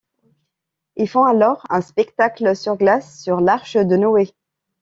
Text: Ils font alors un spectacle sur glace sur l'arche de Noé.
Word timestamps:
Ils 0.95 1.07
font 1.07 1.25
alors 1.25 1.63
un 1.69 1.81
spectacle 1.81 2.55
sur 2.55 2.75
glace 2.75 3.21
sur 3.21 3.39
l'arche 3.39 3.75
de 3.77 3.97
Noé. 3.97 4.33